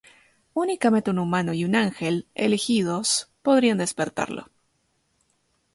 [0.55, 4.49] Únicamente un humano y un ángel elegidos podrían despertarlo.